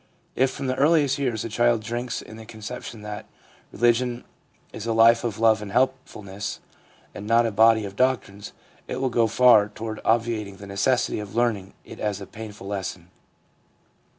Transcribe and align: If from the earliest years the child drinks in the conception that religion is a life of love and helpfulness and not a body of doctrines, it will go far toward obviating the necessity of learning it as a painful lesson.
If 0.35 0.49
from 0.49 0.65
the 0.65 0.73
earliest 0.77 1.19
years 1.19 1.43
the 1.43 1.49
child 1.49 1.83
drinks 1.83 2.23
in 2.23 2.35
the 2.37 2.45
conception 2.47 3.03
that 3.03 3.27
religion 3.71 4.23
is 4.73 4.87
a 4.87 4.93
life 4.93 5.23
of 5.23 5.37
love 5.37 5.61
and 5.61 5.71
helpfulness 5.71 6.59
and 7.13 7.27
not 7.27 7.45
a 7.45 7.51
body 7.51 7.85
of 7.85 7.95
doctrines, 7.95 8.51
it 8.87 8.99
will 8.99 9.11
go 9.11 9.27
far 9.27 9.69
toward 9.69 9.99
obviating 10.03 10.57
the 10.57 10.65
necessity 10.65 11.19
of 11.19 11.35
learning 11.35 11.75
it 11.85 11.99
as 11.99 12.19
a 12.19 12.25
painful 12.25 12.65
lesson. 12.65 13.11